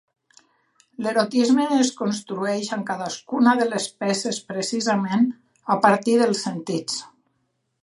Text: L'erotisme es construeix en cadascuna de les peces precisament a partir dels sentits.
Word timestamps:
L'erotisme 1.07 1.65
es 1.75 1.91
construeix 1.99 2.71
en 2.79 2.87
cadascuna 2.87 3.53
de 3.61 3.69
les 3.75 3.87
peces 4.05 4.41
precisament 4.49 5.31
a 5.77 5.81
partir 5.87 6.19
dels 6.25 6.45
sentits. 6.49 7.01